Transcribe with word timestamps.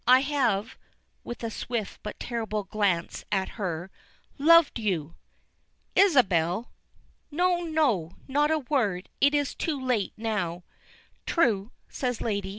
I 0.07 0.21
have," 0.21 0.77
with 1.23 1.43
a 1.43 1.51
swift, 1.51 1.99
but 2.01 2.19
terrible 2.19 2.63
glance 2.63 3.23
at 3.31 3.49
her, 3.49 3.91
"loved 4.39 4.79
you!" 4.79 5.13
"Isabel!" 5.95 6.71
"No, 7.29 7.61
no! 7.61 8.15
Not 8.27 8.49
a 8.49 8.57
word. 8.57 9.09
It 9.21 9.35
is 9.35 9.53
too 9.53 9.79
late 9.79 10.13
now." 10.17 10.63
"True," 11.27 11.71
says 11.87 12.19
Lady. 12.19 12.49